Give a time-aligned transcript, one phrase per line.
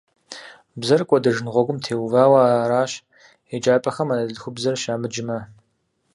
[0.79, 2.91] Бзэр кӀуэдыжын гъуэгум теувауэ аращ
[3.55, 5.37] еджапӀэхэм анэдэлъхубзэр щамыджмэ.